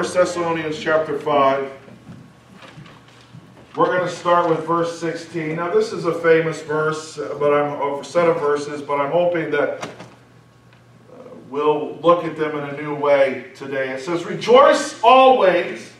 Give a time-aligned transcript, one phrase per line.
[0.00, 1.70] First Thessalonians chapter 5.
[3.76, 5.56] We're going to start with verse 16.
[5.56, 9.50] Now, this is a famous verse, but I'm a set of verses, but I'm hoping
[9.50, 9.88] that uh,
[11.50, 13.90] we'll look at them in a new way today.
[13.90, 15.92] It says, Rejoice always,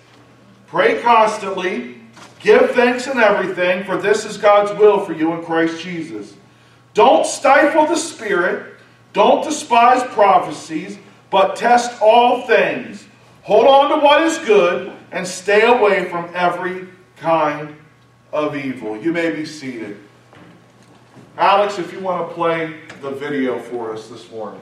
[0.66, 2.00] pray constantly,
[2.38, 6.36] give thanks in everything, for this is God's will for you in Christ Jesus.
[6.94, 8.76] Don't stifle the Spirit,
[9.12, 13.08] don't despise prophecies, but test all things.
[13.42, 17.74] Hold on to what is good and stay away from every kind
[18.32, 18.96] of evil.
[18.96, 19.98] You may be seated.
[21.38, 24.60] Alex, if you want to play the video for us this morning.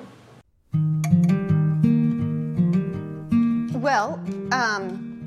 [3.81, 4.21] Well,
[4.53, 5.25] um,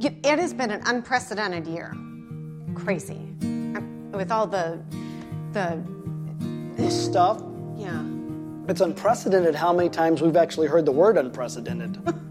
[0.00, 1.94] it has been an unprecedented year.
[2.74, 3.20] Crazy.
[4.12, 4.82] With all the,
[5.52, 7.42] the stuff.
[7.76, 8.02] Yeah.
[8.66, 11.98] It's unprecedented how many times we've actually heard the word unprecedented.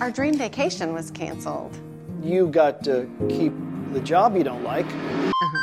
[0.00, 1.76] Our dream vacation was canceled.
[2.22, 3.52] You got to keep
[3.92, 4.86] the job you don't like.
[4.86, 5.58] Uh-huh.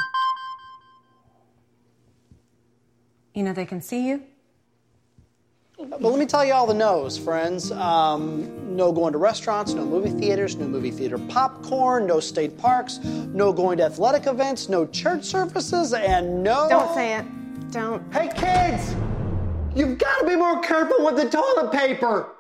[3.34, 4.24] You know they can see you?
[5.78, 7.72] But let me tell you all the no's, friends.
[7.72, 13.00] Um, no going to restaurants, no movie theaters, no movie theater popcorn, no state parks,
[13.00, 16.68] no going to athletic events, no church services, and no.
[16.70, 17.26] Don't say it.
[17.72, 18.02] Don't.
[18.14, 18.96] Hey, kids!
[19.76, 22.35] You've got to be more careful with the toilet paper!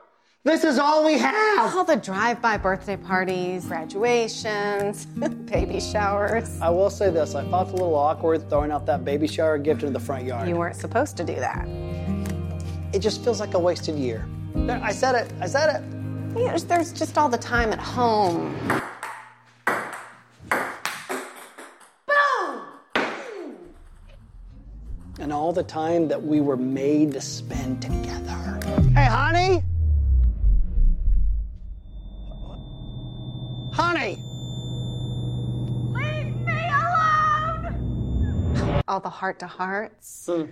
[0.45, 1.75] This is all we have.
[1.75, 5.05] All the drive-by birthday parties, graduations,
[5.47, 6.61] baby showers.
[6.61, 9.81] I will say this: I felt a little awkward throwing out that baby shower gift
[9.81, 10.47] into the front yard.
[10.47, 11.67] You weren't supposed to do that.
[12.93, 14.27] It just feels like a wasted year.
[14.69, 15.33] I said it.
[15.41, 16.39] I said it.
[16.39, 18.55] Yeah, there's just all the time at home.
[22.05, 22.61] Boom!
[25.19, 28.59] And all the time that we were made to spend together.
[28.93, 29.45] Hey, honey.
[29.45, 29.63] Honey!
[38.95, 40.29] All the heart to hearts.
[40.31, 40.51] Mm.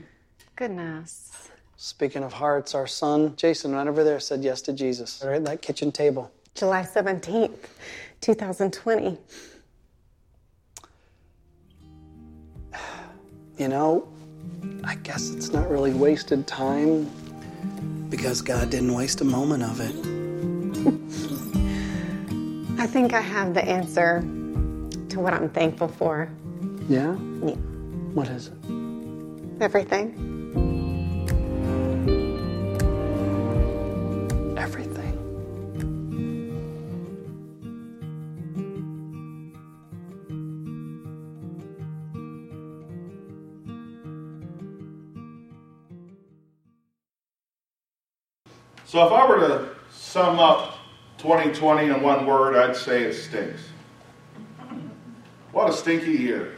[0.58, 1.48] Goodness.
[1.78, 5.24] Speaking of hearts, our son, Jason, right over there, said yes to Jesus.
[5.26, 6.30] Right at that kitchen table.
[6.54, 7.56] July 17th,
[8.20, 9.18] 2020.
[13.58, 14.10] You know,
[14.84, 17.10] I guess it's not really wasted time
[18.10, 19.96] because God didn't waste a moment of it.
[22.78, 26.28] I think I have the answer to what I'm thankful for.
[26.90, 27.16] Yeah?
[27.42, 27.56] Yeah.
[28.14, 28.54] What is it?
[29.60, 30.14] Everything.
[34.56, 35.18] Everything.
[48.86, 50.76] So if I were to sum up
[51.18, 53.62] 2020 in one word, I'd say it stinks.
[55.52, 56.58] What a stinky year.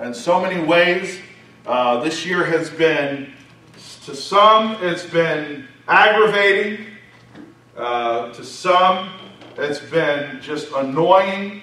[0.00, 1.20] In so many ways,
[1.66, 3.32] uh, this year has been,
[4.06, 6.86] to some, it's been aggravating.
[7.76, 9.08] Uh, to some,
[9.56, 11.62] it's been just annoying.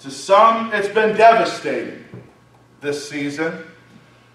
[0.00, 2.04] To some, it's been devastating
[2.80, 3.64] this season.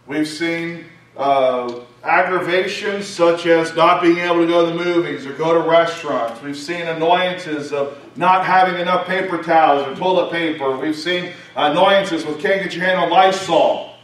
[0.08, 0.86] We've seen
[1.18, 5.70] uh, aggravations such as not being able to go to the movies or go to
[5.70, 6.42] restaurants.
[6.42, 10.78] We've seen annoyances of not having enough paper towels or toilet paper.
[10.78, 13.96] We've seen annoyances with can't get your hand on Lysol.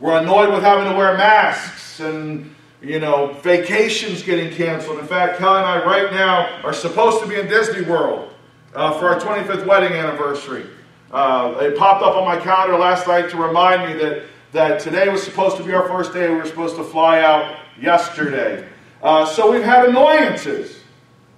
[0.00, 4.98] We're annoyed with having to wear masks and you know vacations getting canceled.
[4.98, 8.32] In fact, Kelly and I right now are supposed to be in Disney World
[8.74, 10.66] uh, for our 25th wedding anniversary.
[11.10, 15.08] Uh, it popped up on my calendar last night to remind me that that today
[15.08, 16.28] was supposed to be our first day.
[16.28, 18.66] We were supposed to fly out yesterday.
[19.02, 20.80] Uh, so we've had annoyances,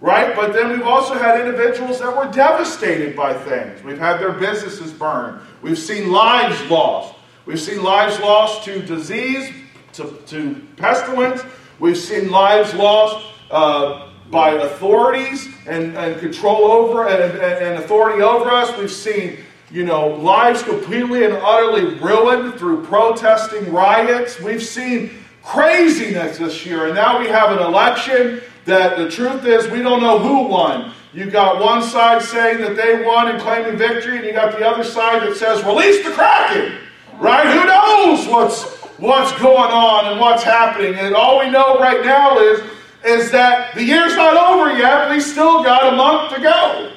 [0.00, 0.34] right?
[0.34, 3.82] But then we've also had individuals that were devastated by things.
[3.82, 5.40] We've had their businesses burned.
[5.60, 7.14] We've seen lives lost.
[7.46, 9.52] We've seen lives lost to disease,
[9.94, 11.42] to, to pestilence.
[11.80, 18.22] We've seen lives lost uh, by authorities and, and control over and, and, and authority
[18.22, 18.76] over us.
[18.78, 19.38] We've seen
[19.70, 24.40] you know, lives completely and utterly ruined through protesting riots.
[24.40, 25.10] We've seen
[25.42, 30.00] craziness this year, and now we have an election that the truth is we don't
[30.00, 30.92] know who won.
[31.12, 34.66] You got one side saying that they won and claiming victory, and you got the
[34.66, 36.78] other side that says, release the Kraken.
[37.18, 37.46] Right?
[37.46, 40.94] Who knows what's what's going on and what's happening?
[40.94, 42.60] And all we know right now is,
[43.04, 45.10] is that the year's not over yet.
[45.10, 46.92] We still got a month to go.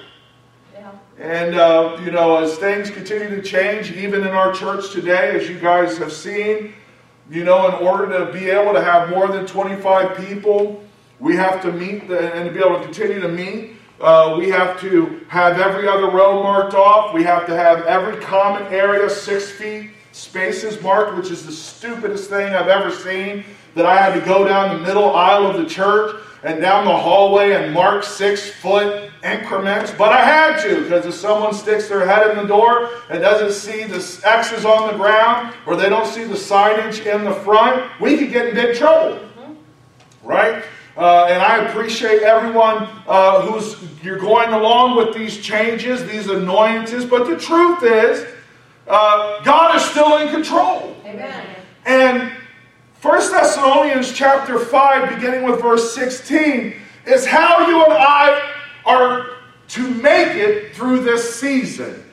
[1.19, 5.47] And, uh, you know, as things continue to change, even in our church today, as
[5.47, 6.73] you guys have seen,
[7.29, 10.83] you know, in order to be able to have more than 25 people,
[11.19, 13.77] we have to meet the, and to be able to continue to meet.
[14.01, 17.13] Uh, we have to have every other row marked off.
[17.13, 22.29] We have to have every common area six feet spaces marked, which is the stupidest
[22.29, 23.45] thing I've ever seen.
[23.75, 26.95] That I had to go down the middle aisle of the church and down the
[26.95, 32.05] hallway and mark six foot increments, but I had to because if someone sticks their
[32.05, 36.05] head in the door and doesn't see the X's on the ground or they don't
[36.05, 39.17] see the signage in the front, we could get in big trouble.
[39.17, 40.27] Mm-hmm.
[40.27, 40.63] Right?
[40.95, 47.05] Uh, and I appreciate everyone uh, who's you're going along with these changes, these annoyances.
[47.05, 48.27] But the truth is,
[48.87, 50.95] uh, God is still in control.
[51.05, 51.55] Amen.
[51.85, 52.31] And
[53.01, 56.75] 1 Thessalonians chapter 5, beginning with verse 16,
[57.05, 58.52] is how you and I
[58.85, 59.29] are
[59.69, 62.03] to make it through this season.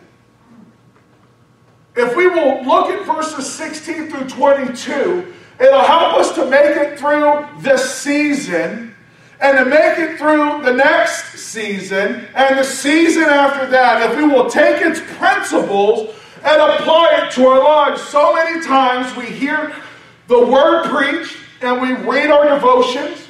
[1.96, 6.98] If we will look at verses 16 through 22, it'll help us to make it
[6.98, 8.94] through this season
[9.40, 14.10] and to make it through the next season and the season after that.
[14.10, 18.02] If we will take its principles and apply it to our lives.
[18.02, 19.74] So many times we hear
[20.26, 23.26] the word preached and we read our devotions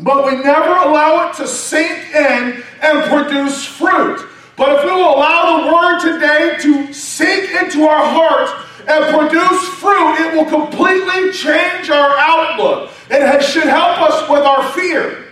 [0.00, 4.28] but we never allow it to sink in and produce fruit.
[4.56, 8.52] But if we will allow the word today to sink into our hearts
[8.88, 12.90] and produce fruit, it will completely change our outlook.
[13.10, 15.23] It should help us with our fear.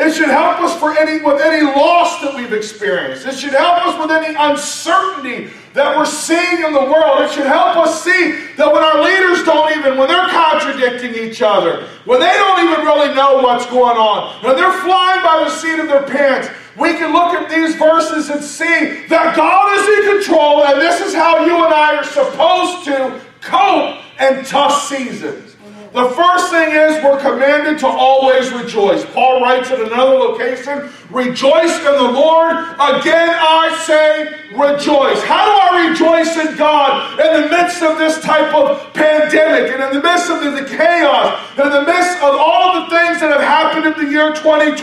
[0.00, 3.26] It should help us for any, with any loss that we've experienced.
[3.26, 7.20] It should help us with any uncertainty that we're seeing in the world.
[7.20, 11.42] It should help us see that when our leaders don't even, when they're contradicting each
[11.42, 15.50] other, when they don't even really know what's going on, when they're flying by the
[15.50, 16.48] seat of their pants,
[16.78, 21.00] we can look at these verses and see that God is in control, and this
[21.02, 25.49] is how you and I are supposed to cope in tough seasons.
[25.92, 29.04] The first thing is we're commanded to always rejoice.
[29.10, 32.54] Paul writes at another location, rejoice in the Lord.
[32.78, 35.18] Again, I say rejoice.
[35.26, 39.82] How do I rejoice in God in the midst of this type of pandemic and
[39.82, 43.34] in the midst of the, chaos, in the midst of all of the things that
[43.34, 44.78] have happened in the year 2020?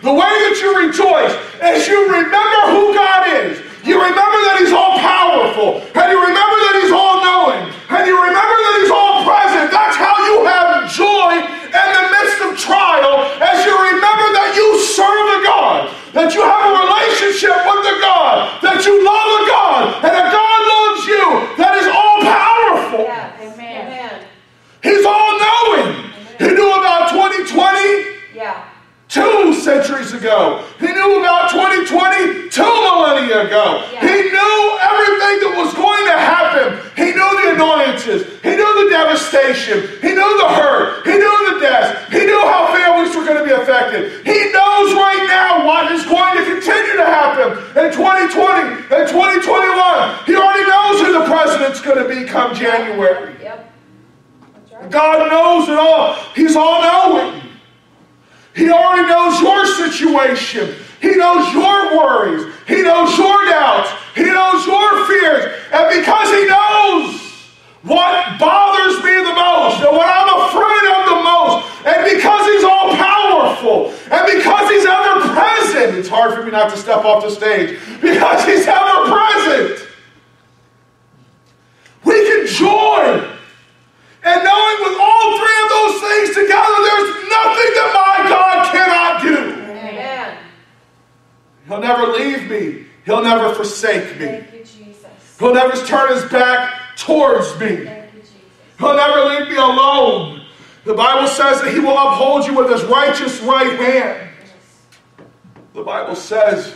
[0.00, 3.68] The way that you rejoice is you remember who God is.
[3.88, 5.80] You remember that He's all powerful.
[5.96, 7.72] And you remember that He's all knowing.
[7.88, 9.72] And you remember that He's all present.
[9.72, 9.87] That's
[12.58, 17.82] trial as you remember that you serve a God, that you have a relationship with
[17.86, 21.24] the God, that you love a God, and a God loves you,
[21.56, 23.06] that is all powerful.
[23.06, 24.26] Yeah, amen.
[24.82, 26.10] He's all knowing.
[26.38, 28.17] He knew about 2020.
[29.18, 30.62] Two centuries ago.
[30.78, 33.82] He knew about 2020 two millennia ago.
[33.90, 34.06] Yeah.
[34.06, 36.78] He knew everything that was going to happen.
[36.94, 38.30] He knew the annoyances.
[38.46, 39.90] He knew the devastation.
[39.98, 41.02] He knew the hurt.
[41.02, 42.06] He knew the death.
[42.14, 44.22] He knew how families were going to be affected.
[44.22, 50.30] He knows right now what is going to continue to happen in 2020 and 2021.
[50.30, 53.34] He already knows who the president's going to be come January.
[53.42, 53.66] Yep.
[54.78, 54.90] Right.
[54.90, 56.14] God knows it all.
[56.38, 57.37] He's all knowing.
[58.58, 60.74] He already knows your situation.
[61.00, 62.52] He knows your worries.
[62.66, 63.88] He knows your doubts.
[64.16, 65.54] He knows your fears.
[65.70, 67.22] And because He knows
[67.86, 72.64] what bothers me the most and what I'm afraid of the most, and because He's
[72.64, 77.22] all powerful, and because He's ever present, it's hard for me not to step off
[77.22, 79.88] the stage because He's ever present.
[82.04, 83.37] We can joy
[84.28, 89.22] and knowing with all three of those things together, there's nothing that my God cannot
[89.22, 89.38] do.
[89.72, 90.38] Amen.
[91.66, 92.86] He'll never leave me.
[93.04, 94.26] He'll never forsake me.
[94.26, 95.36] Thank you, Jesus.
[95.38, 97.84] He'll never turn his back towards me.
[97.84, 98.38] Thank you, Jesus.
[98.78, 100.42] He'll never leave me alone.
[100.84, 104.30] The Bible says that he will uphold you with his righteous right hand.
[105.74, 106.74] The Bible says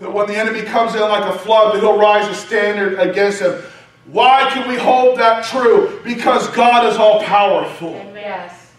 [0.00, 3.40] that when the enemy comes in like a flood, that he'll rise a standard against
[3.40, 3.62] him.
[4.06, 6.00] Why can we hold that true?
[6.04, 7.92] Because God is all powerful.
[8.14, 8.72] Yes.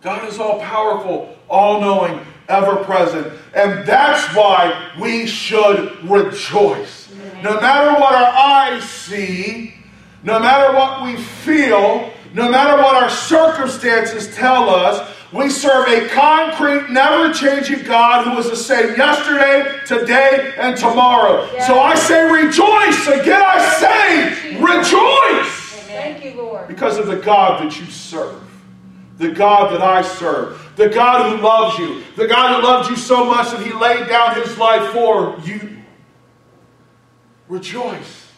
[0.00, 3.32] God is all powerful, all knowing, ever present.
[3.54, 7.12] And that's why we should rejoice.
[7.42, 9.74] No matter what our eyes see,
[10.22, 16.08] no matter what we feel, no matter what our circumstances tell us, We serve a
[16.08, 21.46] concrete, never changing God who is the same yesterday, today, and tomorrow.
[21.66, 23.06] So I say rejoice.
[23.06, 26.66] Again, I say rejoice Thank you, Lord.
[26.66, 28.42] because of the God that you serve.
[29.18, 30.72] The God that I serve.
[30.76, 32.02] The God who loves you.
[32.16, 35.76] The God who loved you so much that he laid down his life for you.
[37.48, 38.32] Rejoice.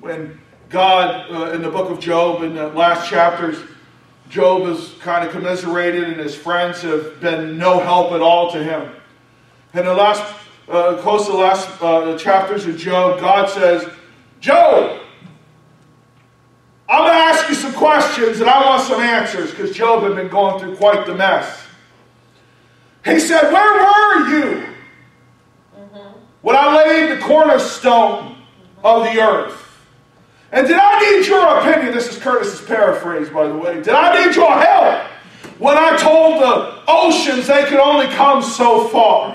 [0.00, 0.40] When
[0.70, 3.58] God, uh, in the book of Job, in the last chapters,
[4.32, 8.64] Job is kind of commiserated, and his friends have been no help at all to
[8.64, 8.90] him.
[9.74, 10.22] In the last,
[10.70, 13.86] uh, close to the last uh, chapters of Job, God says,
[14.40, 15.02] Job,
[16.88, 20.16] I'm going to ask you some questions and I want some answers because Job had
[20.16, 21.64] been going through quite the mess.
[23.04, 24.66] He said, Where were you
[26.40, 28.38] when I laid the cornerstone
[28.82, 29.71] of the earth?
[30.52, 31.94] And did I need your opinion?
[31.94, 33.76] This is Curtis's paraphrase, by the way.
[33.76, 35.06] Did I need your help
[35.58, 39.34] when I told the oceans they could only come so far?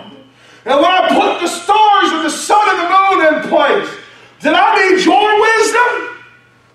[0.66, 3.90] And when I put the stars and the sun and the moon in place,
[4.42, 6.17] did I need your wisdom?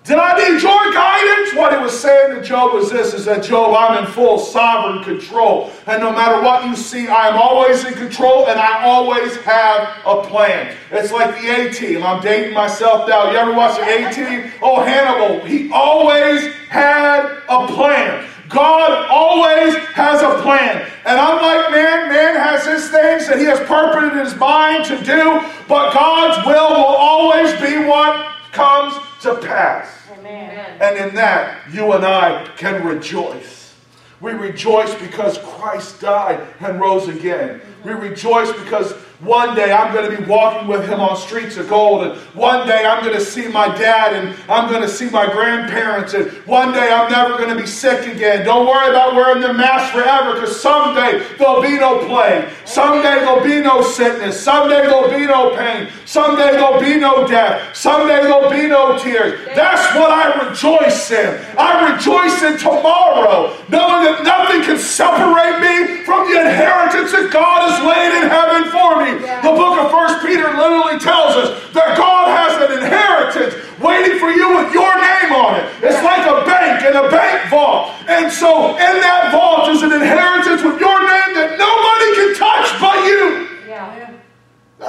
[0.05, 1.55] Did I need your guidance?
[1.55, 5.05] What he was saying to Job was this is that Job, I'm in full sovereign
[5.05, 5.71] control.
[5.87, 9.97] And no matter what you see, I am always in control and I always have
[10.05, 10.77] a plan.
[10.91, 12.03] It's like the A team.
[12.03, 13.31] I'm dating myself now.
[13.31, 14.51] You ever watch the A team?
[14.61, 15.47] Oh, Hannibal.
[15.47, 18.29] He always had a plan.
[18.49, 20.85] God always has a plan.
[21.07, 24.97] And unlike man, man has his things that he has purposed in his mind to
[25.05, 29.89] do, but God's will will always be what comes to pass.
[30.19, 30.79] Amen.
[30.81, 33.75] And in that, you and I can rejoice.
[34.21, 37.59] We rejoice because Christ died and rose again.
[37.59, 37.89] Mm-hmm.
[37.89, 41.69] We rejoice because one day I'm going to be walking with him on streets of
[41.69, 42.07] gold.
[42.07, 45.27] And one day I'm going to see my dad and I'm going to see my
[45.27, 46.15] grandparents.
[46.15, 48.45] And one day I'm never going to be sick again.
[48.45, 52.49] Don't worry about wearing the mask forever because someday there'll be no plague.
[52.65, 54.41] Someday there'll be no sickness.
[54.41, 55.89] Someday there'll be no pain.
[56.13, 57.75] Someday there'll be no death.
[57.75, 59.49] Someday there'll be no tears.
[59.57, 61.41] That's what I rejoice in.
[61.57, 67.65] I rejoice in tomorrow, knowing that nothing can separate me from the inheritance that God
[67.65, 69.25] has laid in heaven for me.
[69.41, 74.29] The book of First Peter literally tells us that God has an inheritance waiting for
[74.29, 75.65] you with your name on it.
[75.81, 77.89] It's like a bank and a bank vault.
[78.05, 82.69] And so in that vault is an inheritance with your name that nobody can touch
[82.77, 83.49] but you.
[83.65, 84.13] Yeah.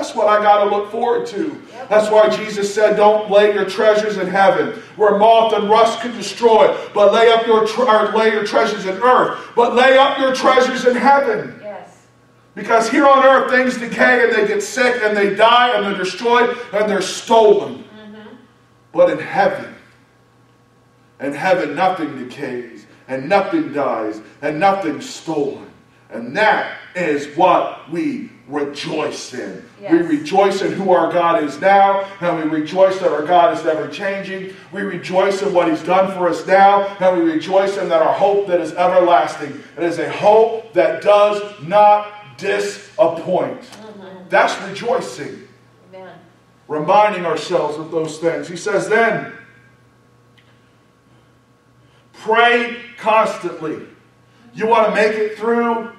[0.04, 1.62] That's what I got to look forward to.
[1.88, 6.12] That's why Jesus said, Don't lay your treasures in heaven, where moth and rust can
[6.12, 10.20] destroy, but lay up your tre- or lay your treasures in earth, but lay up
[10.20, 11.58] your treasures in heaven.
[11.62, 12.06] Yes.
[12.54, 15.98] Because here on earth, things decay and they get sick and they die and they're
[15.98, 17.86] destroyed and they're stolen.
[17.86, 18.36] Mm-hmm.
[18.92, 19.74] But in heaven,
[21.22, 25.72] in heaven, nothing decays and nothing dies and nothing's stolen.
[26.10, 29.66] And that is what we rejoice in.
[29.82, 33.66] We rejoice in who our God is now, and we rejoice that our God is
[33.66, 34.54] never changing.
[34.72, 38.14] We rejoice in what He's done for us now, and we rejoice in that our
[38.14, 39.62] hope that is everlasting.
[39.76, 43.62] It is a hope that does not disappoint.
[43.62, 44.30] Mm-hmm.
[44.30, 45.48] That's rejoicing
[45.94, 46.16] Amen.
[46.68, 48.48] reminding ourselves of those things.
[48.48, 49.34] He says, then,
[52.14, 53.80] pray constantly.
[54.54, 55.92] You want to make it through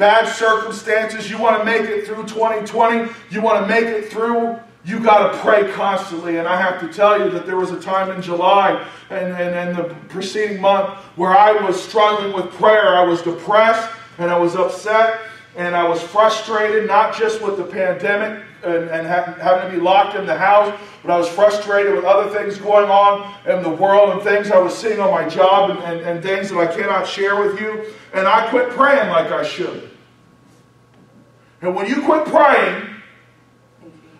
[0.00, 4.58] bad circumstances, you want to make it through 2020, you want to make it through.
[4.82, 6.38] You got to pray constantly.
[6.38, 9.54] And I have to tell you that there was a time in July and, and,
[9.54, 12.96] and the preceding month where I was struggling with prayer.
[12.96, 15.20] I was depressed and I was upset
[15.54, 19.82] and I was frustrated, not just with the pandemic and, and ha- having to be
[19.82, 23.68] locked in the house, but I was frustrated with other things going on in the
[23.68, 26.74] world and things I was seeing on my job and, and, and things that I
[26.74, 27.84] cannot share with you.
[28.14, 29.89] And I quit praying like I should.
[31.62, 32.88] And when you quit praying,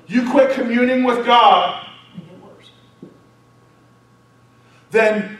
[0.06, 1.86] you quit communing with God,
[4.90, 5.38] then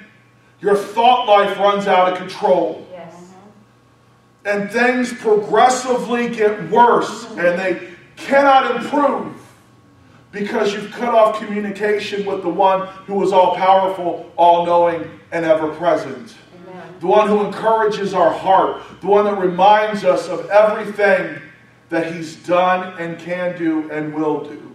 [0.60, 3.14] your thought life runs out of control Yes.
[4.44, 9.34] and things progressively get worse and they cannot improve
[10.30, 15.44] because you've cut off communication with the one who is all powerful, all knowing, and
[15.44, 16.36] ever present.
[17.00, 21.40] The one who encourages our heart, the one that reminds us of everything
[21.90, 24.74] that he's done and can do and will do.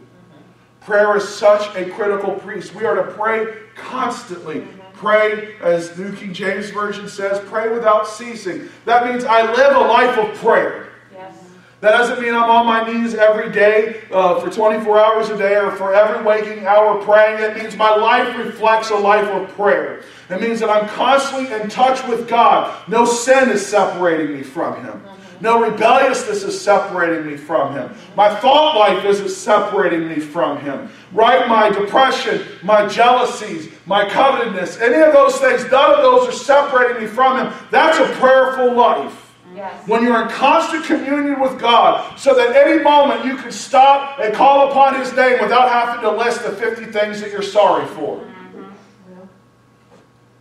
[0.81, 2.73] Prayer is such a critical piece.
[2.75, 4.67] We are to pray constantly.
[4.93, 8.69] Pray, as New King James Version says, pray without ceasing.
[8.85, 10.89] That means I live a life of prayer.
[11.11, 11.35] Yes.
[11.81, 15.57] That doesn't mean I'm on my knees every day uh, for 24 hours a day
[15.57, 17.43] or for every waking hour praying.
[17.43, 20.03] It means my life reflects a life of prayer.
[20.29, 22.87] It means that I'm constantly in touch with God.
[22.87, 25.01] No sin is separating me from Him.
[25.41, 27.93] No rebelliousness is separating me from Him.
[28.15, 30.89] My thought life isn't separating me from Him.
[31.11, 31.47] Right?
[31.47, 37.03] My depression, my jealousies, my covetousness, any of those things, none of those are separating
[37.03, 37.53] me from Him.
[37.71, 39.21] That's a prayerful life.
[39.55, 39.87] Yes.
[39.87, 44.33] When you're in constant communion with God, so that any moment you can stop and
[44.33, 48.21] call upon His name without having to list the 50 things that you're sorry for.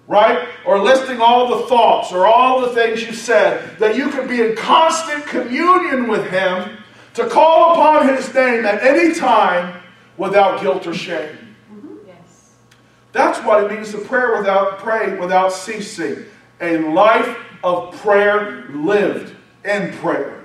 [0.06, 0.48] Right?
[0.66, 4.42] Or listing all the thoughts or all the things you said, that you can be
[4.42, 6.76] in constant communion with Him
[7.14, 9.82] to call upon His name at any time
[10.18, 11.56] without guilt or shame.
[12.06, 12.52] Yes.
[13.12, 16.26] That's what it means to pray without pray without ceasing.
[16.60, 19.34] A life of prayer lived
[19.64, 20.44] in prayer.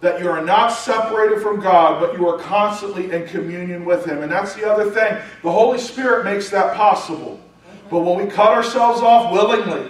[0.00, 4.22] That you are not separated from God, but you are constantly in communion with Him.
[4.22, 5.16] And that's the other thing.
[5.42, 7.38] The Holy Spirit makes that possible.
[7.92, 9.86] But when we cut ourselves off willingly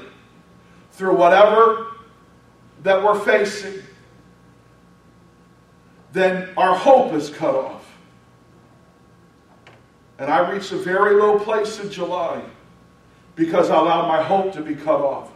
[0.90, 1.98] through whatever
[2.82, 3.80] that we're facing,
[6.12, 7.96] then our hope is cut off.
[10.18, 12.42] And I reached a very low place in July
[13.36, 15.30] because I allowed my hope to be cut off.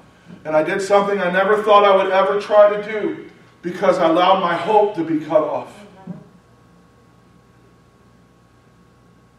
[0.45, 3.31] And I did something I never thought I would ever try to do
[3.63, 5.87] because I allowed my hope to be cut off.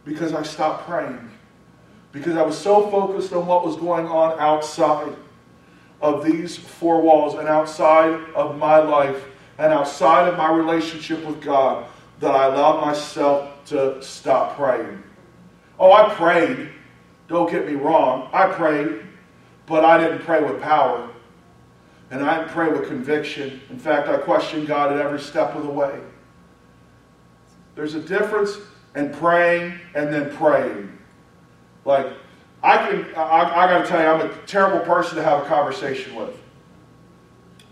[0.06, 1.30] Because I stopped praying.
[2.12, 5.14] Because I was so focused on what was going on outside
[6.00, 9.24] of these four walls and outside of my life
[9.58, 11.86] and outside of my relationship with God
[12.20, 15.02] that I allowed myself to stop praying.
[15.78, 16.70] Oh, I prayed.
[17.28, 18.30] Don't get me wrong.
[18.32, 19.02] I prayed,
[19.66, 21.10] but I didn't pray with power.
[22.10, 23.60] And I didn't pray with conviction.
[23.68, 26.00] In fact, I questioned God at every step of the way.
[27.74, 28.56] There's a difference
[28.96, 30.97] in praying and then praying.
[31.88, 32.12] Like,
[32.62, 35.46] I can, I, I got to tell you, I'm a terrible person to have a
[35.46, 36.36] conversation with.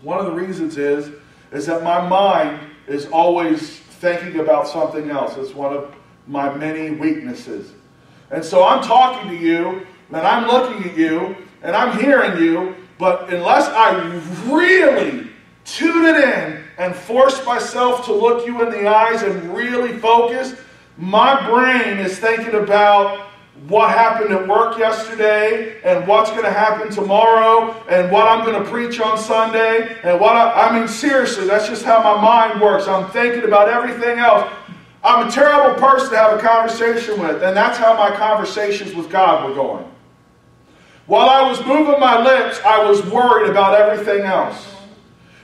[0.01, 1.11] One of the reasons is,
[1.51, 5.37] is that my mind is always thinking about something else.
[5.37, 5.93] It's one of
[6.25, 7.73] my many weaknesses.
[8.31, 12.75] And so I'm talking to you, and I'm looking at you, and I'm hearing you,
[12.97, 14.01] but unless I
[14.51, 15.27] really
[15.63, 20.55] tune it in and force myself to look you in the eyes and really focus,
[20.97, 23.26] my brain is thinking about
[23.67, 28.63] what happened at work yesterday and what's going to happen tomorrow and what I'm going
[28.63, 32.61] to preach on Sunday and what I, I mean, seriously, that's just how my mind
[32.61, 32.87] works.
[32.87, 34.49] I'm thinking about everything else.
[35.03, 39.09] I'm a terrible person to have a conversation with, and that's how my conversations with
[39.09, 39.85] God were going.
[41.07, 44.75] While I was moving my lips, I was worried about everything else.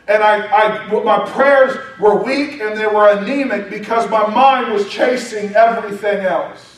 [0.07, 4.89] And I, I, my prayers were weak and they were anemic because my mind was
[4.89, 6.72] chasing everything else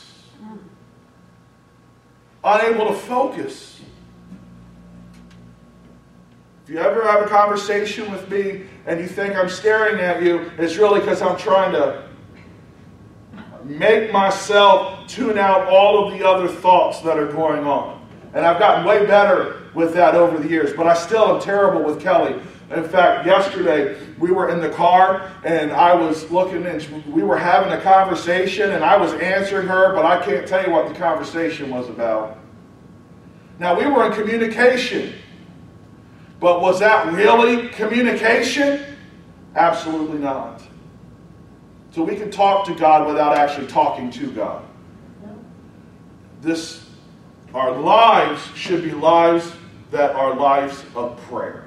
[2.46, 3.80] unable to focus.
[6.64, 10.50] If you ever have a conversation with me and you think I'm staring at you,
[10.58, 12.08] it's really because I'm trying to
[13.64, 18.06] make myself tune out all of the other thoughts that are going on.
[18.34, 21.82] And I've gotten way better with that over the years, but I still am terrible
[21.82, 22.40] with Kelly.
[22.70, 27.36] In fact, yesterday we were in the car and I was looking and we were
[27.36, 30.94] having a conversation and I was answering her, but I can't tell you what the
[30.94, 32.38] conversation was about.
[33.60, 35.12] Now we were in communication,
[36.40, 38.84] but was that really communication?
[39.54, 40.60] Absolutely not.
[41.92, 44.64] So we can talk to God without actually talking to God.
[46.42, 46.84] This
[47.54, 49.50] our lives should be lives
[49.90, 51.65] that are lives of prayer.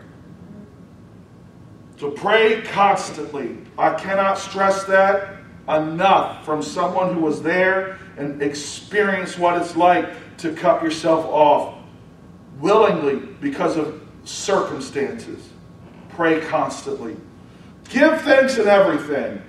[2.00, 3.58] So pray constantly.
[3.78, 5.36] I cannot stress that
[5.68, 10.08] enough from someone who was there and experienced what it's like
[10.38, 11.76] to cut yourself off
[12.60, 15.50] willingly because of circumstances.
[16.08, 17.18] Pray constantly.
[17.90, 19.42] Give thanks in everything.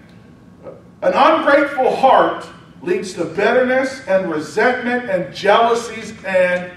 [1.03, 2.49] An ungrateful heart
[2.83, 6.73] leads to bitterness and resentment and jealousies, and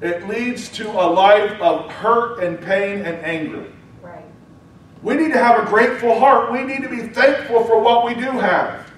[0.00, 3.66] it leads to a life of hurt and pain and anger.
[5.06, 6.50] We need to have a grateful heart.
[6.50, 8.90] We need to be thankful for what we do have.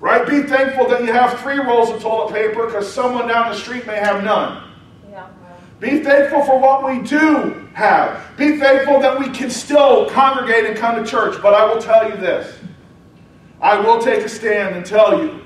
[0.00, 0.26] Right?
[0.26, 3.86] Be thankful that you have three rolls of toilet paper because someone down the street
[3.86, 4.70] may have none.
[5.10, 5.26] Yeah.
[5.78, 8.34] Be thankful for what we do have.
[8.38, 11.36] Be thankful that we can still congregate and come to church.
[11.42, 12.56] But I will tell you this
[13.60, 15.39] I will take a stand and tell you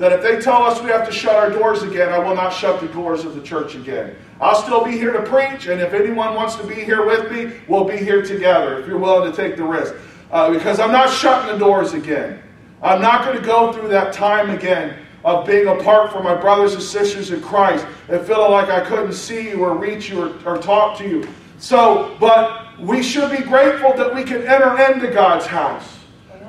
[0.00, 2.54] that if they tell us we have to shut our doors again, I will not
[2.54, 4.16] shut the doors of the church again.
[4.40, 7.52] I'll still be here to preach, and if anyone wants to be here with me,
[7.68, 9.94] we'll be here together if you're willing to take the risk.
[10.30, 12.42] uh, because I'm not shutting the doors again.
[12.82, 16.72] I'm not going to go through that time again of being apart from my brothers
[16.72, 20.54] and sisters in Christ and feeling like I couldn't see you or reach you or,
[20.54, 21.28] or talk to you.
[21.58, 25.99] So, but we should be grateful that we can enter into God's house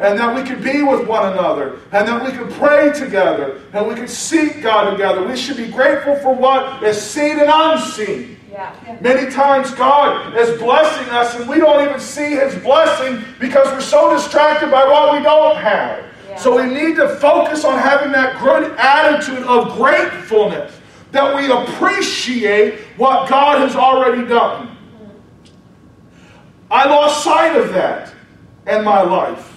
[0.02, 3.88] and that we can be with one another, and that we can pray together, and
[3.88, 5.24] we can seek God together.
[5.24, 8.40] We should be grateful for what is seen and unseen.
[8.52, 8.98] Yeah.
[9.00, 13.80] Many times God is blessing us, and we don't even see His blessing because we're
[13.80, 16.04] so distracted by what we don't have.
[16.28, 16.36] Yeah.
[16.36, 20.74] So we need to focus on having that good attitude of gratefulness,
[21.12, 24.76] that we appreciate what God has already done.
[26.72, 28.14] I lost sight of that
[28.66, 29.51] in my life.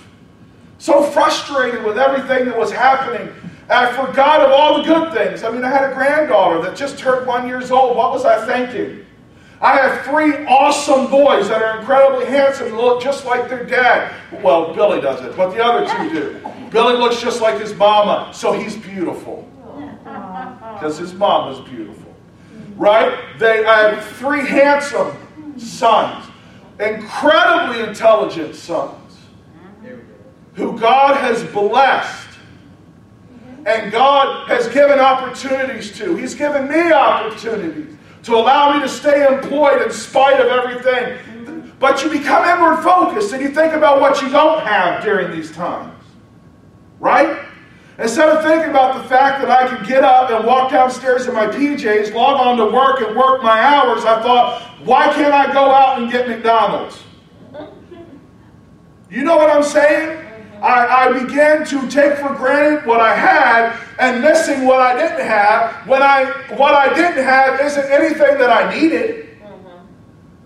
[0.85, 3.33] So frustrated with everything that was happening.
[3.71, 5.43] I forgot of all the good things.
[5.43, 7.97] I mean, I had a granddaughter that just turned one years old.
[7.97, 9.07] What was I thinking?
[9.63, 14.15] I have three awesome boys that are incredibly handsome and look just like their dad.
[14.43, 16.51] Well, Billy doesn't, but the other two do.
[16.71, 19.49] Billy looks just like his mama, so he's beautiful.
[20.05, 22.15] Because his mama's beautiful.
[22.77, 23.39] Right?
[23.39, 25.17] They I have three handsome
[25.57, 26.27] sons,
[26.79, 29.04] incredibly intelligent sons
[30.55, 32.25] who God has blessed
[33.67, 36.17] and God has given opportunities to.
[36.17, 41.73] He's given me opportunities to allow me to stay employed in spite of everything.
[41.79, 45.53] But you become inward focused and you think about what you don't have during these
[45.53, 45.93] times.
[47.01, 47.45] Right?
[47.99, 51.35] Instead of thinking about the fact that I could get up and walk downstairs in
[51.35, 55.53] my PJs, log on to work, and work my hours, I thought, why can't I
[55.53, 57.01] go out and get McDonald's?
[59.11, 60.24] You know what I'm saying?
[60.65, 65.27] I, I began to take for granted what I had and missing what I didn't
[65.27, 66.25] have when I
[66.57, 69.37] what I didn't have isn't anything that I needed.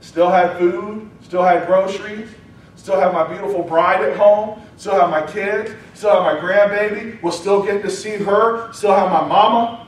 [0.01, 2.29] Still had food, still had groceries,
[2.75, 7.23] still have my beautiful bride at home, still have my kids, still have my grandbaby,
[7.23, 9.87] will still get to see her, still have my mama.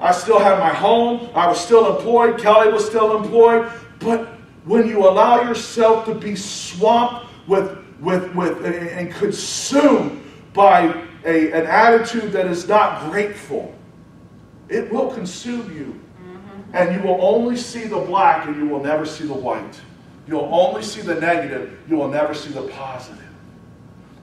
[0.00, 1.28] I still had my home.
[1.34, 2.38] I was still employed.
[2.38, 3.72] Kelly was still employed.
[3.98, 4.28] But
[4.64, 11.66] when you allow yourself to be swamped with with, with and consumed by a, an
[11.66, 13.74] attitude that is not grateful,
[14.68, 16.00] it will consume you.
[16.20, 16.76] Mm-hmm.
[16.76, 19.80] And you will only see the black and you will never see the white.
[20.26, 23.22] You'll only see the negative, you will never see the positive.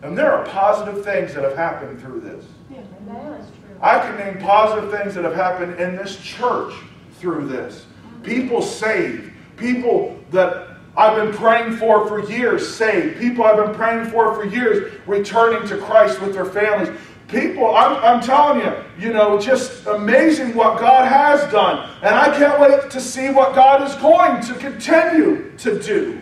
[0.02, 2.46] And there are positive things that have happened through this.
[2.70, 3.78] Yeah, That is true.
[3.82, 6.74] I can name positive things that have happened in this church
[7.20, 7.86] through this.
[7.86, 8.24] Mm-hmm.
[8.24, 9.32] People saved.
[9.56, 13.20] People that I've been praying for for years saved.
[13.20, 16.96] People I've been praying for for years returning to Christ with their families.
[17.28, 21.90] People, I'm, I'm telling you, you know, just amazing what God has done.
[22.04, 26.22] And I can't wait to see what God is going to continue to do.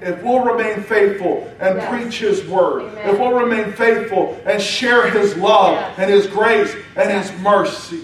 [0.00, 1.88] If we'll remain faithful and Yes.
[1.88, 3.08] preach His word, Amen.
[3.08, 5.94] if we'll remain faithful and share His love Yes.
[5.98, 8.02] and His grace and His mercy.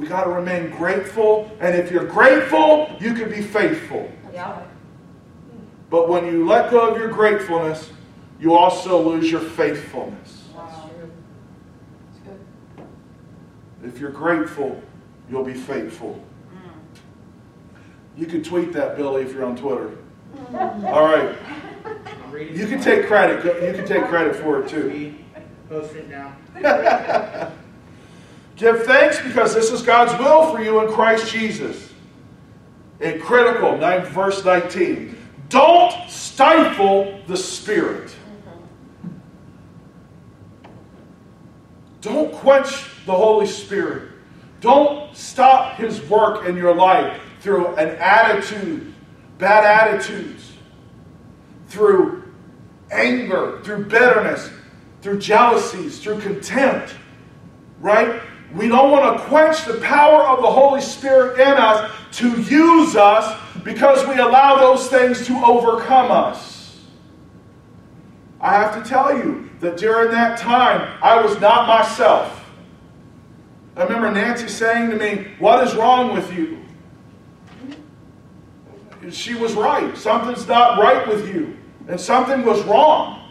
[0.00, 0.08] Amen.
[0.08, 1.50] We got to remain grateful.
[1.60, 4.10] And if you're grateful, you can be faithful.
[4.32, 4.62] Yeah.
[5.90, 7.90] But when you let go of your gratefulness,
[8.38, 10.44] you also lose your faithfulness.
[10.56, 12.40] That's good.
[13.84, 14.80] If you're grateful,
[15.28, 16.22] you'll be faithful.
[18.16, 19.96] You can tweet that, Billy, if you're on Twitter.
[20.50, 20.92] Mm.
[20.92, 21.36] All right.
[22.52, 23.44] You can take credit.
[23.44, 25.14] You can take credit for it too.
[25.68, 27.50] Post it now.
[28.60, 31.94] Give thanks because this is God's will for you in Christ Jesus.
[33.00, 35.16] And critical, verse 19.
[35.48, 38.14] Don't stifle the Spirit.
[42.02, 44.10] Don't quench the Holy Spirit.
[44.60, 48.92] Don't stop His work in your life through an attitude,
[49.38, 50.52] bad attitudes,
[51.68, 52.30] through
[52.90, 54.50] anger, through bitterness,
[55.00, 56.94] through jealousies, through contempt
[57.80, 58.20] right?
[58.54, 62.96] We don't want to quench the power of the Holy Spirit in us to use
[62.96, 66.80] us because we allow those things to overcome us.
[68.40, 72.36] I have to tell you that during that time, I was not myself.
[73.76, 76.58] I remember Nancy saying to me, What is wrong with you?
[79.10, 79.96] She was right.
[79.96, 81.56] Something's not right with you.
[81.88, 83.30] And something was wrong.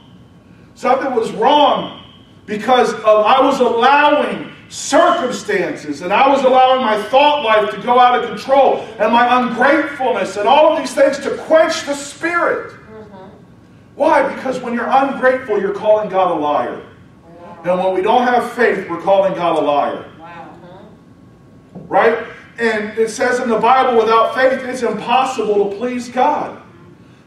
[0.75, 2.03] Something was wrong
[2.45, 7.99] because of, I was allowing circumstances and I was allowing my thought life to go
[7.99, 12.73] out of control and my ungratefulness and all of these things to quench the spirit.
[12.73, 13.29] Mm-hmm.
[13.95, 14.33] Why?
[14.35, 16.85] Because when you're ungrateful, you're calling God a liar.
[17.63, 20.11] And when we don't have faith, we're calling God a liar.
[20.17, 20.55] Wow.
[21.87, 22.27] Right?
[22.57, 26.61] And it says in the Bible, without faith, it's impossible to please God.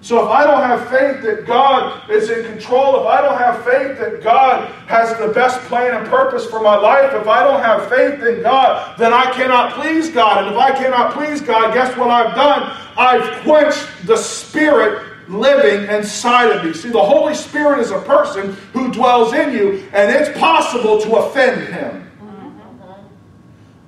[0.02, 3.64] So if I don't have faith that God is in control, if I don't have
[3.64, 7.60] faith that God has the best plan and purpose for my life, if I don't
[7.60, 10.44] have faith in God, then I cannot please God.
[10.44, 12.76] And if I cannot please God, guess what I've done?
[12.98, 16.72] I've quenched the Spirit living inside of me.
[16.72, 21.14] See, the Holy Spirit is a person who dwells in you, and it's possible to
[21.14, 22.10] offend Him.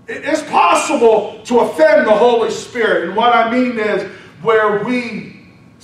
[0.07, 3.09] It's possible to offend the Holy Spirit.
[3.09, 4.09] And what I mean is
[4.42, 5.34] where we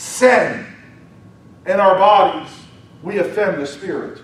[0.01, 0.67] sin
[1.67, 2.51] in our bodies,
[3.03, 4.23] we offend the Spirit.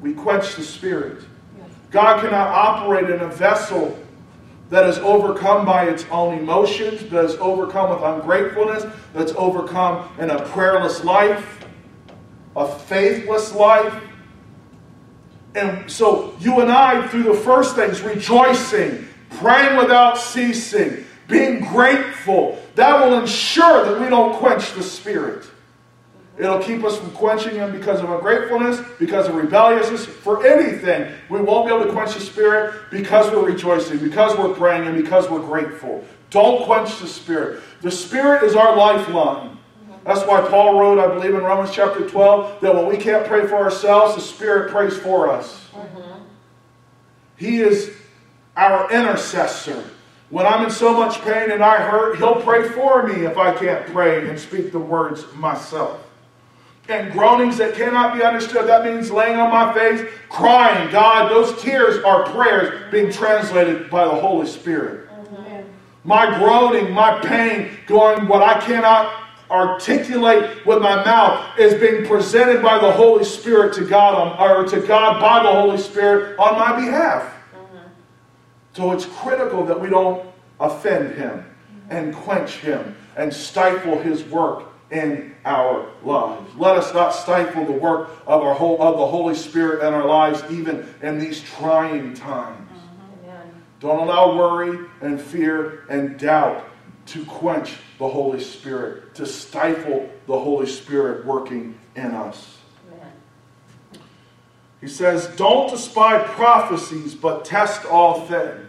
[0.00, 1.22] We quench the Spirit.
[1.90, 3.98] God cannot operate in a vessel
[4.70, 10.30] that is overcome by its own emotions, that is overcome with ungratefulness, that's overcome in
[10.30, 11.66] a prayerless life,
[12.56, 14.02] a faithless life.
[15.54, 19.06] And so you and I, through the first things, rejoicing,
[19.38, 25.46] praying without ceasing, being grateful, that will ensure that we don't quench the Spirit.
[26.38, 31.10] It'll keep us from quenching Him because of ungratefulness, because of rebelliousness, for anything.
[31.30, 35.02] We won't be able to quench the Spirit because we're rejoicing, because we're praying, and
[35.02, 36.04] because we're grateful.
[36.28, 37.62] Don't quench the Spirit.
[37.80, 39.56] The Spirit is our lifeline.
[40.04, 43.46] That's why Paul wrote, I believe in Romans chapter 12, that when we can't pray
[43.46, 45.68] for ourselves, the Spirit prays for us.
[45.72, 46.22] Mm-hmm.
[47.38, 47.92] He is
[48.56, 49.82] our intercessor.
[50.30, 53.54] When I'm in so much pain and I hurt, He'll pray for me if I
[53.54, 56.02] can't pray and speak the words myself.
[56.88, 60.90] And groanings that cannot be understood, that means laying on my face, crying.
[60.90, 65.08] God, those tears are prayers being translated by the Holy Spirit.
[66.04, 72.62] My groaning, my pain, going what I cannot articulate with my mouth is being presented
[72.62, 76.56] by the Holy Spirit to God on, or to God by the Holy Spirit on
[76.56, 77.35] my behalf.
[78.76, 80.22] So it's critical that we don't
[80.60, 81.46] offend him
[81.88, 86.54] and quench him and stifle his work in our lives.
[86.56, 90.04] Let us not stifle the work of our whole of the Holy Spirit in our
[90.04, 92.68] lives even in these trying times.
[93.24, 93.50] Amen.
[93.80, 96.68] Don't allow worry and fear and doubt
[97.06, 102.58] to quench the Holy Spirit, to stifle the Holy Spirit working in us.
[102.92, 103.10] Amen.
[104.82, 108.65] He says, Don't despise prophecies, but test all things.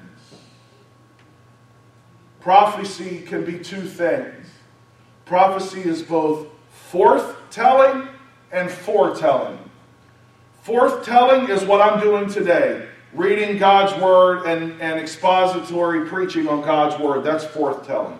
[2.47, 4.47] Prophecy can be two things.
[5.25, 6.47] Prophecy is both
[6.89, 8.07] forthtelling
[8.53, 9.59] and foretelling.
[10.65, 16.97] Forthtelling is what I'm doing today reading God's Word and, and expository preaching on God's
[17.03, 17.25] Word.
[17.25, 18.17] That's forthtelling.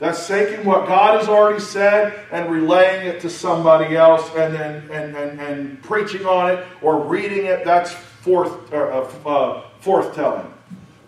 [0.00, 4.90] That's taking what God has already said and relaying it to somebody else and then
[4.90, 7.64] and, and, and preaching on it or reading it.
[7.64, 10.52] That's forth, uh, uh, forthtelling.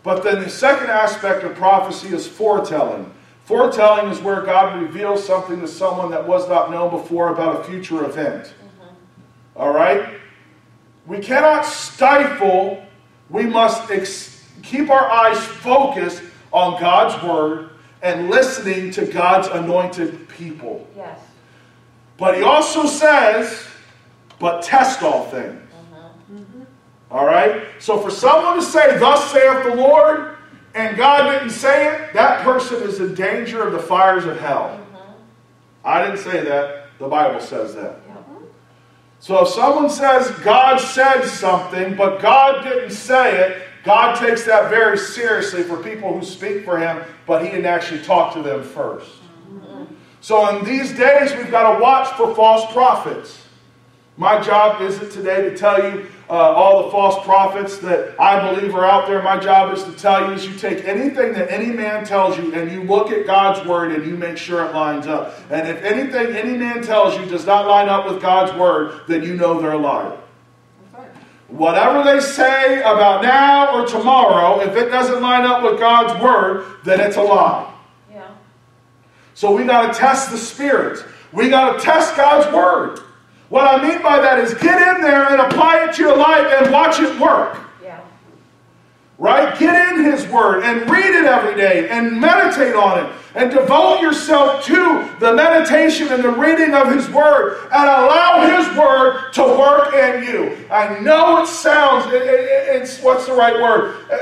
[0.05, 3.11] But then the second aspect of prophecy is foretelling.
[3.47, 7.65] Foretelling is where God reveals something to someone that was not known before about a
[7.65, 8.45] future event.
[8.45, 8.95] Mm-hmm.
[9.57, 10.21] All right?
[11.07, 12.85] We cannot stifle,
[13.31, 17.71] we must ex- keep our eyes focused on God's word
[18.03, 20.87] and listening to God's anointed people.
[20.95, 21.19] Yes.
[22.19, 23.67] But he also says,
[24.39, 25.64] but test all things.
[27.15, 27.63] All right?
[27.79, 30.37] So for someone to say, Thus saith the Lord,
[30.75, 34.81] and God didn't say it, that person is in danger of the fires of hell.
[34.93, 35.13] Mm-hmm.
[35.85, 36.89] I didn't say that.
[36.99, 38.01] The Bible says that.
[39.21, 44.69] So if someone says God said something, but God didn't say it, God takes that
[44.69, 48.63] very seriously for people who speak for Him, but He didn't actually talk to them
[48.63, 49.85] 1st mm-hmm.
[50.21, 53.41] So in these days, we've got to watch for false prophets.
[54.17, 58.75] My job isn't today to tell you uh, all the false prophets that I believe
[58.75, 59.23] are out there.
[59.23, 62.55] My job is to tell you is you take anything that any man tells you
[62.55, 65.35] and you look at God's word and you make sure it lines up.
[65.51, 69.23] And if anything any man tells you does not line up with God's word, then
[69.23, 70.19] you know they're a liar.
[71.49, 76.79] Whatever they say about now or tomorrow, if it doesn't line up with God's word,
[76.85, 77.73] then it's a lie.
[78.11, 78.29] Yeah.
[79.35, 81.05] So we got to test the spirits.
[81.33, 83.04] We got to test God's word.
[83.55, 86.45] What I mean by that is get in there and apply it to your life
[86.59, 87.57] and watch it work.
[87.85, 88.01] Yeah.
[89.17, 89.57] Right?
[89.61, 94.01] Get in His Word and read it every day and meditate on it and devote
[94.01, 99.43] yourself to the meditation and the reading of His Word and allow His Word to
[99.45, 100.67] work in you.
[100.69, 103.95] I know it sounds, it- it- it's, what's the right word?
[104.11, 104.17] Uh,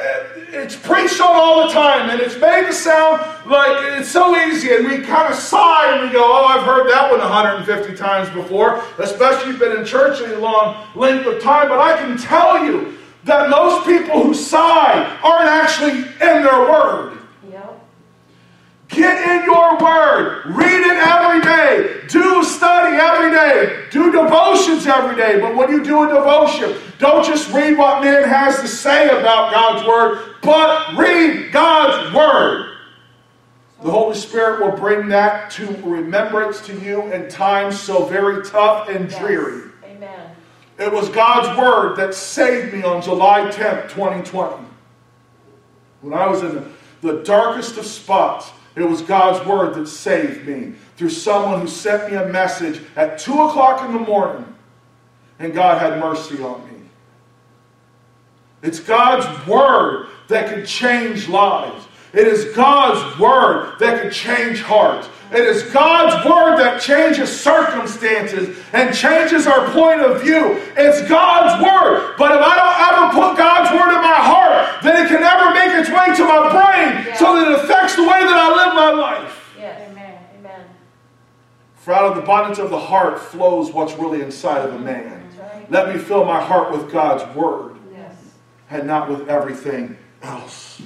[0.54, 4.74] It's preached on all the time and it's made to sound like it's so easy
[4.74, 8.28] and we kind of sigh and we go, oh, I've heard that one 150 times
[8.30, 11.68] before, especially if you've been in church any long length of time.
[11.68, 17.18] But I can tell you, that most people who sigh aren't actually in their word.
[17.50, 17.84] Yep.
[18.88, 20.46] Get in your word.
[20.46, 22.00] Read it every day.
[22.08, 23.86] Do study every day.
[23.90, 25.40] Do devotions every day.
[25.40, 29.52] But when you do a devotion, don't just read what man has to say about
[29.52, 32.76] God's word, but read God's word.
[33.82, 38.88] The Holy Spirit will bring that to remembrance to you in times so very tough
[38.88, 39.18] and Yes.
[39.18, 39.62] dreary.
[39.84, 40.30] Amen.
[40.78, 44.64] It was God's word that saved me on July 10th, 2020.
[46.00, 50.74] When I was in the darkest of spots, it was God's word that saved me
[50.96, 54.46] through someone who sent me a message at 2 o'clock in the morning,
[55.38, 56.80] and God had mercy on me.
[58.62, 61.86] It's God's word that can change lives.
[62.12, 65.08] It is God's word that can change hearts.
[65.32, 70.60] It is God's word that changes circumstances and changes our point of view.
[70.76, 72.16] It's God's word.
[72.18, 75.54] But if I don't ever put God's word in my heart, then it can never
[75.54, 78.74] make its way to my brain so that it affects the way that I live
[78.74, 79.54] my life.
[79.58, 79.88] Yes.
[79.90, 80.18] Amen.
[80.38, 80.66] Amen.
[81.76, 85.26] For out of the abundance of the heart flows what's really inside of a man.
[85.40, 85.70] Right.
[85.70, 87.71] Let me fill my heart with God's word.
[88.72, 90.80] And not with everything else.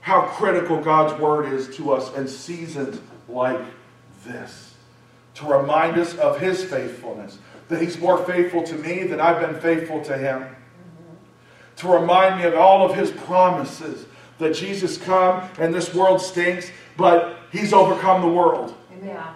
[0.00, 3.60] How critical God's word is to us in seasons like
[4.24, 4.74] this.
[5.34, 9.60] To remind us of his faithfulness, that he's more faithful to me than I've been
[9.60, 10.46] faithful to him.
[11.78, 14.06] To remind me of all of his promises
[14.38, 19.34] that Jesus come and this world stinks, but he's overcome the world Yeah.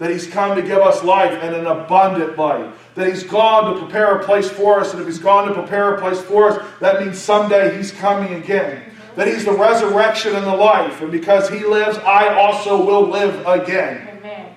[0.00, 2.74] That he's come to give us life and an abundant life.
[2.94, 4.92] That he's gone to prepare a place for us.
[4.92, 8.32] And if he's gone to prepare a place for us, that means someday he's coming
[8.34, 8.82] again.
[9.14, 11.02] That he's the resurrection and the life.
[11.02, 14.08] And because he lives, I also will live again.
[14.16, 14.54] Amen.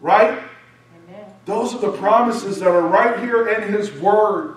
[0.00, 0.42] Right?
[1.06, 1.26] Amen.
[1.44, 4.56] Those are the promises that are right here in his word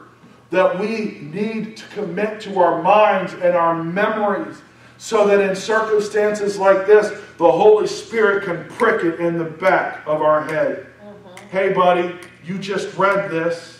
[0.49, 4.63] that we need to commit to our minds and our memories
[5.01, 7.09] so that in circumstances like this,
[7.39, 10.85] the Holy Spirit can prick it in the back of our head.
[11.49, 13.79] Hey, buddy, you just read this.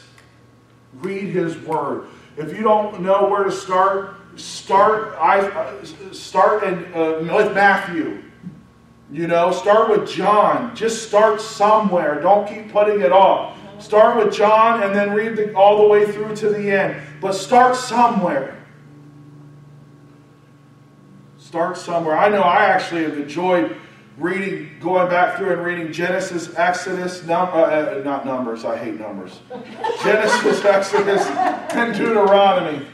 [0.95, 2.07] Read his word.
[2.37, 8.23] If you don't know where to start, start I uh, start in, uh, with Matthew.
[9.11, 10.75] You know, start with John.
[10.75, 12.19] Just start somewhere.
[12.19, 13.55] Don't keep putting it off.
[13.77, 16.99] Start with John and then read the, all the way through to the end.
[17.21, 18.60] But start somewhere.
[21.51, 22.17] Start somewhere.
[22.17, 23.75] I know I actually have enjoyed
[24.17, 28.63] reading, going back through and reading Genesis, Exodus, num- uh, uh, not Numbers.
[28.63, 29.41] I hate Numbers.
[30.01, 32.87] Genesis, Exodus, and Deuteronomy.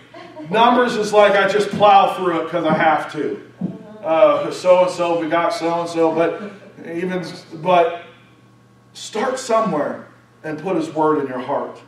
[0.50, 3.48] Numbers is like I just plow through it because I have to.
[4.52, 6.52] So and so begot so and so, but
[6.92, 7.24] even
[7.62, 8.06] but
[8.94, 10.08] start somewhere
[10.44, 11.80] and put His word in your heart.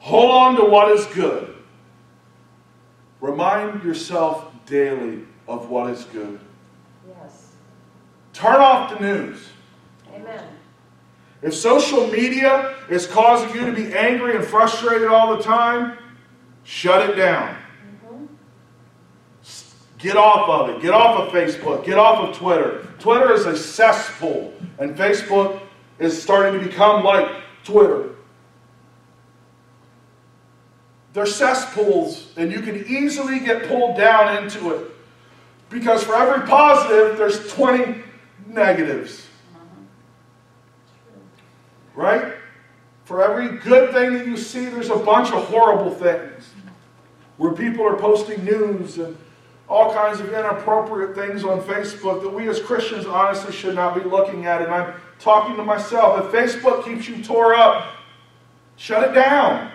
[0.00, 1.49] Hold on to what is good.
[3.20, 6.40] Remind yourself daily of what is good.
[7.08, 7.52] Yes.
[8.32, 9.48] Turn off the news.
[10.14, 10.44] Amen.
[11.42, 15.96] If social media is causing you to be angry and frustrated all the time,
[16.64, 17.56] shut it down.
[19.42, 20.82] S- Get off of it.
[20.82, 21.84] Get off of Facebook.
[21.84, 22.86] Get off of Twitter.
[22.98, 25.60] Twitter is a cesspool, and Facebook
[25.98, 27.28] is starting to become like
[27.64, 28.10] Twitter.
[31.12, 34.90] They're cesspools, and you can easily get pulled down into it.
[35.68, 38.02] Because for every positive, there's 20
[38.46, 39.26] negatives.
[41.94, 42.34] Right?
[43.04, 46.50] For every good thing that you see, there's a bunch of horrible things.
[47.38, 49.16] Where people are posting news and
[49.68, 54.08] all kinds of inappropriate things on Facebook that we as Christians honestly should not be
[54.08, 54.62] looking at.
[54.62, 56.24] And I'm talking to myself.
[56.24, 57.94] If Facebook keeps you tore up,
[58.76, 59.70] shut it down.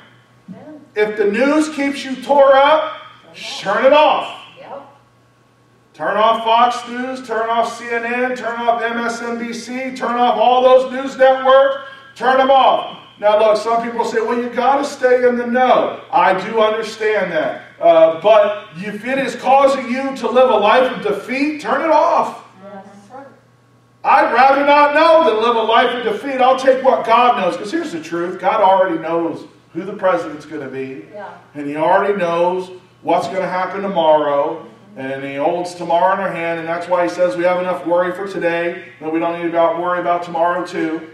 [0.96, 3.02] If the news keeps you tore up,
[3.60, 4.44] turn it off.
[5.94, 11.16] Turn off Fox News, turn off CNN, turn off MSNBC, turn off all those news
[11.16, 13.00] networks, turn them off.
[13.18, 16.04] Now, look, some people say, well, you got to stay in the know.
[16.12, 17.62] I do understand that.
[17.80, 21.92] Uh, but if it is causing you to live a life of defeat, turn it
[21.92, 22.44] off.
[24.04, 26.42] I'd rather not know than live a life of defeat.
[26.42, 27.56] I'll take what God knows.
[27.56, 31.06] Because here's the truth God already knows who the president's going to be.
[31.14, 31.38] Yeah.
[31.54, 32.72] And he already knows
[33.02, 34.66] what's going to happen tomorrow.
[34.96, 36.60] And he holds tomorrow in our hand.
[36.60, 38.94] And that's why he says we have enough worry for today.
[39.02, 41.10] That we don't need to worry about tomorrow too.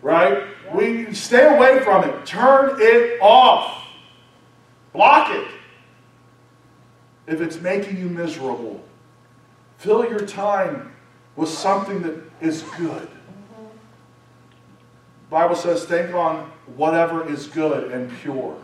[0.00, 0.44] Right?
[0.72, 2.24] We stay away from it.
[2.24, 3.84] Turn it off.
[4.92, 5.48] Block it.
[7.26, 8.80] If it's making you miserable.
[9.78, 10.94] Fill your time
[11.34, 13.08] with something that is good.
[13.08, 13.66] Mm-hmm.
[15.30, 18.56] Bible says think on whatever is good and pure.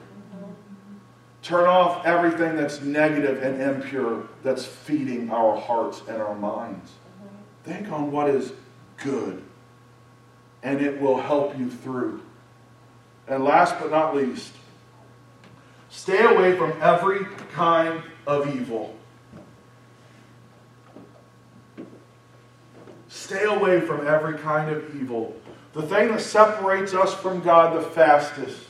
[1.42, 6.92] Turn off everything that's negative and impure that's feeding our hearts and our minds.
[7.64, 8.52] Think on what is
[8.98, 9.42] good.
[10.62, 12.22] And it will help you through.
[13.26, 14.52] And last but not least,
[15.88, 18.94] stay away from every kind of evil.
[23.08, 25.34] Stay away from every kind of evil.
[25.72, 28.64] The thing that separates us from God the fastest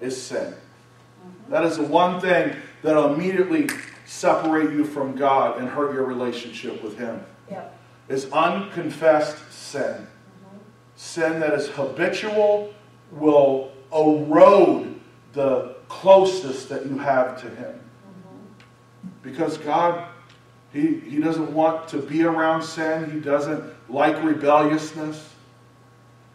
[0.00, 0.54] is sin.
[0.54, 1.52] Mm-hmm.
[1.52, 3.68] That is the one thing that'll immediately
[4.06, 7.24] separate you from God and hurt your relationship with Him.
[7.50, 7.76] Yep.
[8.08, 9.82] Is unconfessed sin.
[9.82, 10.58] Mm-hmm.
[10.96, 12.72] Sin that is habitual
[13.10, 15.00] will erode
[15.32, 17.74] the closest that you have to Him.
[17.74, 19.08] Mm-hmm.
[19.22, 20.08] Because God,
[20.72, 23.10] he, he doesn't want to be around sin.
[23.10, 25.29] He doesn't like rebelliousness.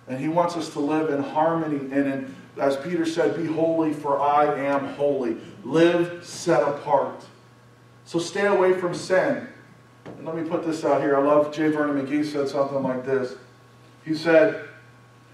[0.08, 3.93] And He wants us to live in harmony and in, as Peter said, be holy
[3.93, 5.38] for I am holy.
[5.64, 7.26] Live set apart.
[8.06, 9.47] So stay away from sin.
[10.06, 11.18] And let me put this out here.
[11.18, 11.70] I love J.
[11.70, 13.36] Vernon McGee said something like this.
[14.06, 14.68] He said,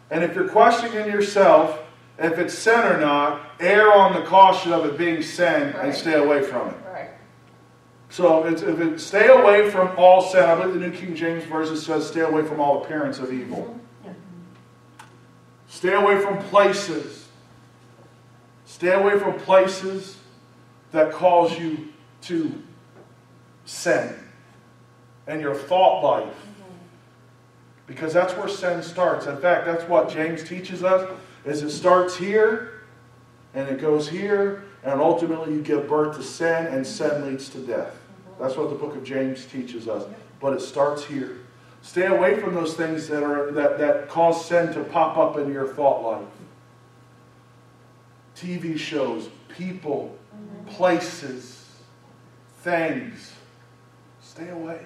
[0.09, 1.77] and if you're questioning yourself
[2.21, 6.13] if it's sin or not, err on the caution of it being sin and stay
[6.13, 6.75] away from it.
[6.85, 7.09] Right.
[8.09, 10.43] So it's, if it, stay away from all sin.
[10.43, 13.63] I believe the New King James Version says stay away from all appearance of evil.
[13.63, 13.77] Mm-hmm.
[15.71, 17.29] Stay away from places.
[18.65, 20.17] Stay away from places
[20.91, 21.87] that cause you
[22.23, 22.61] to
[23.63, 24.13] sin
[25.27, 26.35] and your thought life.
[27.87, 29.27] Because that's where sin starts.
[29.27, 31.09] In fact, that's what James teaches us
[31.45, 32.81] is it starts here
[33.53, 37.59] and it goes here and ultimately you give birth to sin and sin leads to
[37.59, 37.95] death.
[38.41, 40.03] That's what the book of James teaches us.
[40.41, 41.37] But it starts here.
[41.81, 45.51] Stay away from those things that are that, that cause sin to pop up in
[45.51, 46.27] your thought life.
[48.35, 50.17] TV shows, people,
[50.67, 51.69] places,
[52.59, 53.31] things.
[54.21, 54.81] Stay away.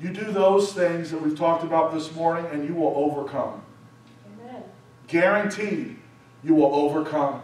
[0.00, 3.62] You do those things that we've talked about this morning, and you will overcome.
[4.26, 4.62] Amen.
[5.08, 5.96] Guaranteed,
[6.44, 7.42] you will overcome.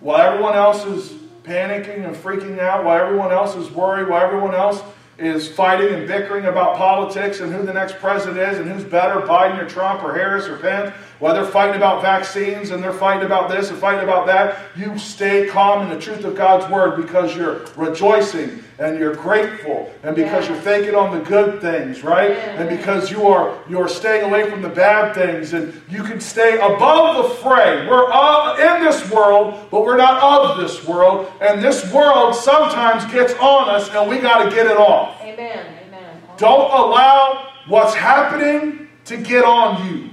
[0.00, 1.12] While everyone else is
[1.44, 4.82] panicking and freaking out, while everyone else is worried, while everyone else
[5.18, 9.20] is fighting and bickering about politics and who the next president is and who's better,
[9.22, 13.24] Biden or Trump or Harris or Pence, while they're fighting about vaccines and they're fighting
[13.24, 16.96] about this and fighting about that, you stay calm in the truth of God's word
[16.96, 20.52] because you're rejoicing and you're grateful and because Yeah.
[20.52, 22.30] you're thinking on the good things, right?
[22.32, 22.60] Yeah.
[22.60, 26.58] And because you are you're staying away from the bad things and you can stay
[26.58, 27.86] above the fray.
[27.88, 33.10] We're of, in this world, but we're not of this world, and this world sometimes
[33.10, 35.18] gets on us and we got to get it off.
[35.22, 35.64] Amen.
[35.88, 36.20] Amen.
[36.36, 40.10] Don't allow what's happening to get on you.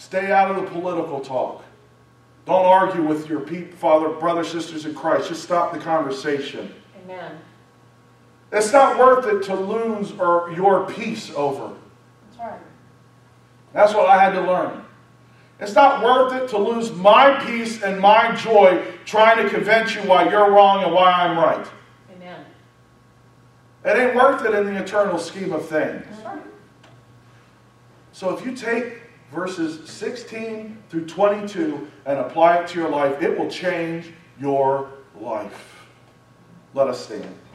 [0.00, 1.62] Stay out of the political talk.
[2.46, 5.28] Don't argue with your father, brothers, sisters in Christ.
[5.28, 6.72] Just stop the conversation.
[7.04, 7.38] Amen.
[8.50, 11.74] It's not worth it to lose or your peace over.
[12.30, 12.60] That's right.
[13.74, 14.82] That's what I had to learn.
[15.60, 20.00] It's not worth it to lose my peace and my joy trying to convince you
[20.00, 21.66] why you're wrong and why I'm right.
[22.16, 22.42] Amen.
[23.84, 26.06] It ain't worth it in the eternal scheme of things.
[26.10, 26.42] That's right.
[28.12, 28.99] So if you take
[29.30, 35.86] verses 16 through 22 and apply it to your life, it will change your life.
[36.74, 37.34] Let us stand.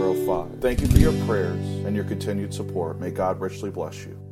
[0.00, 0.60] 22405.
[0.62, 2.98] Thank you for your prayers and your continued support.
[2.98, 4.29] May God richly bless you.